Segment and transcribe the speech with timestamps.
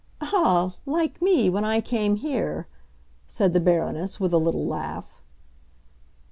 [0.19, 2.65] "Ah, like me, when I came here!"
[3.27, 5.21] said the Baroness, with a little laugh.